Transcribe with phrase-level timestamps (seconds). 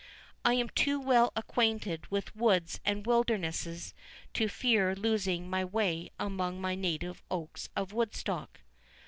[0.43, 3.93] I am too well acquainted with woods and wildernesses
[4.33, 8.61] to fear losing my way among my native oaks of Woodstock."